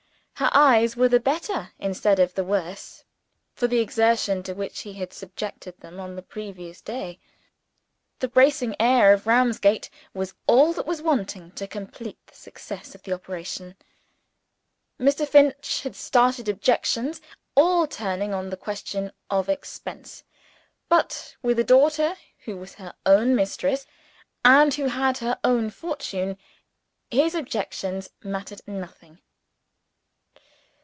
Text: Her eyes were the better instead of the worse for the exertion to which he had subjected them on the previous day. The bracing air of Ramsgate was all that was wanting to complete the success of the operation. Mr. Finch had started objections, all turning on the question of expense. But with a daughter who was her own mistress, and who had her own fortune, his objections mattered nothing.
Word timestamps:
Her 0.35 0.49
eyes 0.53 0.95
were 0.97 1.07
the 1.07 1.19
better 1.19 1.71
instead 1.77 2.17
of 2.17 2.33
the 2.33 2.43
worse 2.43 3.03
for 3.53 3.67
the 3.67 3.77
exertion 3.77 4.41
to 4.41 4.53
which 4.55 4.79
he 4.79 4.93
had 4.93 5.13
subjected 5.13 5.79
them 5.79 5.99
on 5.99 6.15
the 6.15 6.23
previous 6.23 6.81
day. 6.81 7.19
The 8.21 8.27
bracing 8.27 8.75
air 8.79 9.13
of 9.13 9.27
Ramsgate 9.27 9.91
was 10.15 10.33
all 10.47 10.73
that 10.73 10.87
was 10.87 10.99
wanting 10.99 11.51
to 11.51 11.67
complete 11.67 12.17
the 12.25 12.33
success 12.33 12.95
of 12.95 13.03
the 13.03 13.13
operation. 13.13 13.75
Mr. 14.99 15.27
Finch 15.27 15.83
had 15.83 15.95
started 15.95 16.49
objections, 16.49 17.21
all 17.53 17.85
turning 17.85 18.33
on 18.33 18.49
the 18.49 18.57
question 18.57 19.11
of 19.29 19.47
expense. 19.47 20.23
But 20.89 21.35
with 21.43 21.59
a 21.59 21.63
daughter 21.63 22.15
who 22.45 22.57
was 22.57 22.73
her 22.73 22.95
own 23.05 23.35
mistress, 23.35 23.85
and 24.43 24.73
who 24.73 24.87
had 24.87 25.19
her 25.19 25.37
own 25.43 25.69
fortune, 25.69 26.35
his 27.11 27.35
objections 27.35 28.09
mattered 28.23 28.61
nothing. 28.65 29.19